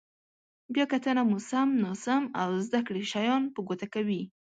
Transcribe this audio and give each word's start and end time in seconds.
بیا 0.73 0.85
کتنه 0.93 1.21
مو 1.29 1.37
سم، 1.49 1.69
ناسم 1.83 2.23
او 2.41 2.49
زده 2.65 2.79
کړي 2.87 3.03
شیان 3.11 3.43
په 3.53 3.59
ګوته 3.67 3.87
کوي. 3.93 4.21